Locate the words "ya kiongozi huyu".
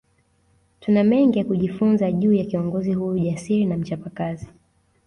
2.33-3.19